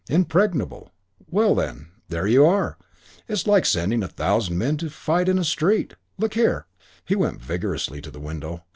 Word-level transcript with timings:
Impregnable. 0.09 0.91
Well, 1.29 1.53
then. 1.53 1.89
There 2.09 2.25
you 2.25 2.43
are. 2.43 2.79
It's 3.27 3.45
like 3.45 3.67
sending 3.67 4.01
a 4.01 4.07
thousand 4.07 4.57
men 4.57 4.77
to 4.77 4.89
fight 4.89 5.29
in 5.29 5.37
a 5.37 5.43
street. 5.43 5.93
Look 6.17 6.33
here" 6.33 6.65
He 7.05 7.15
went 7.15 7.39
vigorously 7.39 8.01
to 8.01 8.09
the 8.09 8.19
window. 8.19 8.63